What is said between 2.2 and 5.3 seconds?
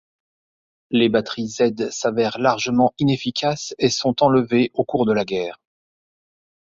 largement inefficaces et sont enlevées au cours de la